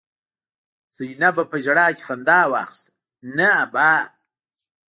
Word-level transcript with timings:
زينبه 0.95 1.43
په 1.51 1.57
ژړا 1.65 1.87
کې 1.95 2.03
خندا 2.07 2.39
واخيسته: 2.51 2.89
نه 3.37 3.47
ابا! 3.63 3.91